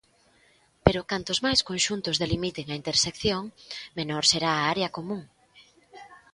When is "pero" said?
0.85-1.07